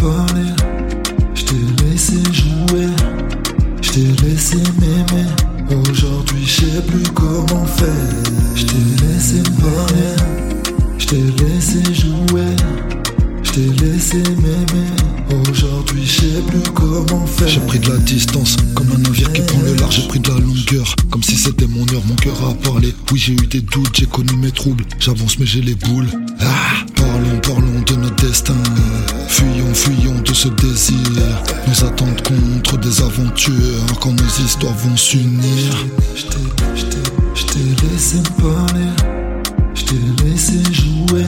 parler. 0.00 0.52
Je 1.34 1.84
laissé 1.84 2.16
jouer. 2.32 2.86
Je 3.82 4.24
laissé 4.24 4.56
m'aimer. 4.80 5.26
Aujourd'hui, 5.68 6.46
je 6.46 6.60
sais 6.60 6.82
plus 6.86 7.02
comment 7.14 7.66
faire. 7.66 7.88
Je 8.54 8.64
t'ai 8.64 9.04
laissé 9.04 9.42
parler. 9.60 10.14
Je 10.98 11.06
t'ai 11.06 11.22
laissé 11.42 11.82
jouer. 11.92 12.54
Je 13.42 13.84
laissé 13.84 14.18
m'aimer. 14.18 15.40
Aujourd'hui, 15.50 16.06
je 16.06 16.20
sais 16.20 16.42
plus 16.46 16.70
comment 16.72 17.26
faire. 17.26 17.48
J'ai 17.48 17.60
pris 17.60 17.80
de 17.80 17.88
la 17.90 17.98
distance, 17.98 18.56
comme 18.74 18.86
un 18.94 18.98
navire 18.98 19.32
qui 19.32 19.42
prend 19.42 19.60
le 19.62 19.74
large. 19.74 19.96
J'ai 19.96 20.08
pris 20.08 20.20
de 20.20 20.28
la 20.28 20.38
longueur, 20.38 20.94
comme 21.10 21.22
si 21.22 21.34
c'était 21.34 21.66
mon 21.66 21.82
heure. 21.92 22.02
Mon 22.06 22.14
cœur 22.14 22.36
a 22.48 22.54
parlé. 22.54 22.94
Oui, 23.10 23.18
j'ai 23.18 23.32
eu 23.32 23.46
des 23.46 23.60
doutes, 23.60 23.96
j'ai 23.96 24.06
connu 24.06 24.34
mes 24.36 24.52
troubles. 24.52 24.84
J'avance, 25.00 25.38
mais 25.40 25.46
j'ai 25.46 25.62
les 25.62 25.74
boules. 25.74 26.08
Ah, 26.40 26.84
ce 30.48 30.66
désir. 30.66 31.42
Nous 31.66 31.84
attendent 31.84 32.22
contre 32.22 32.78
des 32.78 33.02
aventures. 33.02 33.86
Quand 34.00 34.12
nos 34.12 34.44
histoires 34.44 34.74
vont 34.74 34.96
s'unir. 34.96 35.72
Je 36.14 36.22
t'ai, 36.24 36.38
je 36.74 36.84
je 37.34 37.86
laissé 37.86 38.18
parler. 38.40 38.90
Je 39.74 39.84
t'ai 39.84 40.24
laissé 40.24 40.62
jouer. 40.72 41.26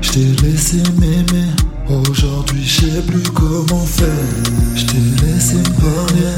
Je 0.00 0.10
t'ai 0.10 0.46
laissé 0.46 0.82
m'aimer. 0.98 1.48
Aujourd'hui, 1.88 2.64
je 2.64 2.80
sais 2.80 3.02
plus 3.02 3.22
comment 3.34 3.86
faire. 3.86 4.08
Je 4.74 4.84
t'ai 4.84 5.26
laissé 5.26 5.56
parler. 5.80 6.36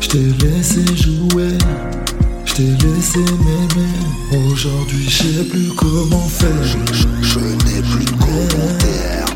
Je 0.00 0.08
t'ai 0.08 0.46
laissé 0.46 0.84
jouer. 0.96 1.58
Je 2.44 2.54
t'ai 2.54 2.86
laissé 2.86 3.18
m'aimer. 3.18 4.46
Aujourd'hui, 4.46 5.08
je 5.08 5.22
sais 5.22 5.44
plus 5.44 5.72
comment 5.76 6.28
faire. 6.28 6.64
Je 7.22 7.38
n'ai 7.38 7.82
plus 7.82 8.04
de 8.04 8.10
commentaires, 8.10 9.29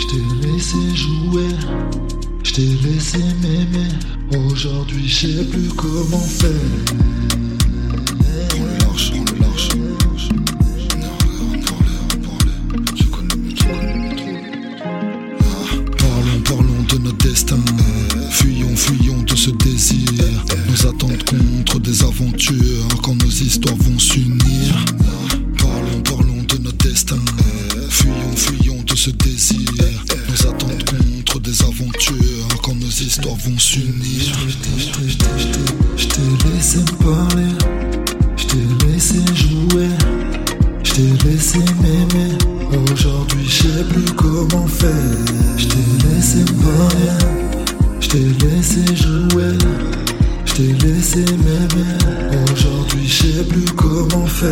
je 0.00 0.06
t'ai 0.06 0.46
laissé 0.46 0.76
jouer, 0.94 1.48
je 2.42 2.52
t'ai 2.52 2.66
laissé 2.88 3.18
m'aimer. 3.42 3.88
Aujourd'hui, 4.46 5.06
je 5.08 5.26
sais 5.26 5.44
plus 5.44 5.68
comment 5.76 6.18
faire. 6.18 6.50
Prends 8.48 8.64
le 8.64 8.78
large, 8.78 9.12
prends 9.36 9.46
le. 9.74 9.90
Ah, 15.40 15.44
Parlons, 15.98 16.40
parlons 16.44 16.82
de 16.88 16.98
notre 16.98 17.18
destin. 17.18 17.58
Fuyons, 18.30 18.76
fuyons 18.76 19.22
de 19.22 19.34
ce 19.36 19.50
désir. 19.50 20.08
Nous 20.68 20.86
attendent 20.86 21.22
contre 21.24 21.78
des 21.80 22.02
aventures. 22.02 22.88
Quand 23.02 23.14
nos 23.14 23.28
histoires 23.30 23.76
vont 23.76 23.98
s'unir. 23.98 24.84
Parlons, 25.58 26.00
parlons 26.04 26.42
de 26.48 26.58
notre 26.58 26.78
destin. 26.88 27.18
Fuyons, 27.88 28.36
fuyons 28.36 28.82
de 28.84 28.96
ce 28.96 29.10
désir. 29.10 29.69
Histoires 33.20 33.36
vont 33.36 33.58
s'unir. 33.58 34.32
Je 35.96 36.06
t'ai- 36.06 36.20
laissé 36.54 36.78
parler, 37.02 37.52
je 38.36 38.46
t'ai 38.46 38.86
laissé 38.86 39.18
jouer, 39.34 39.88
je 40.82 40.92
t'ai 40.92 41.28
laissé 41.28 41.58
m'aimer. 41.82 42.38
Aujourd'hui, 42.92 43.44
je 43.46 43.62
sais 43.62 43.84
plus 43.84 44.04
comment 44.16 44.66
faire. 44.66 44.94
Je 45.56 45.66
t'ai 45.66 46.08
laissé 46.08 46.44
parler, 46.62 47.12
je 48.00 48.08
t'ai 48.08 48.46
laissé 48.46 48.84
jouer, 48.96 49.58
je 50.46 50.52
t'ai 50.54 50.72
laissé 50.86 51.20
m'aimer. 51.24 51.98
Aujourd'hui, 52.52 53.06
je 53.06 53.22
sais 53.22 53.44
plus 53.44 53.64
comment 53.76 54.26
faire. 54.26 54.50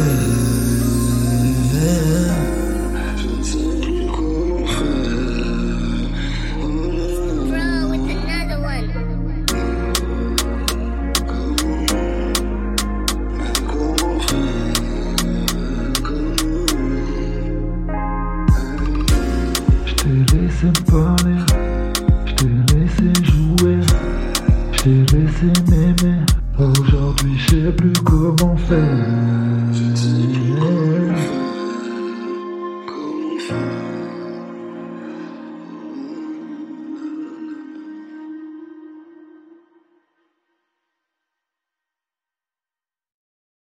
t'ai 20.09 20.37
laissé 20.37 20.67
me 20.67 20.91
parler, 20.91 21.37
je 22.25 22.33
t'ai 22.35 22.75
laissé 22.75 23.13
jouer, 23.25 23.79
je 24.73 24.79
t'ai 24.83 25.17
laissé 25.17 25.49
m'aimer. 25.71 26.21
Aujourd'hui, 26.59 27.37
je 27.39 27.51
sais 27.51 27.73
plus 27.73 27.93
comment 28.05 28.57
faire. 28.57 28.79